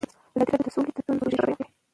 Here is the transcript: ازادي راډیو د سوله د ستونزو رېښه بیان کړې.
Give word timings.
ازادي 0.35 0.49
راډیو 0.51 0.65
د 0.65 0.73
سوله 0.75 0.91
د 0.95 0.97
ستونزو 1.03 1.25
رېښه 1.29 1.43
بیان 1.47 1.55
کړې. 1.57 1.67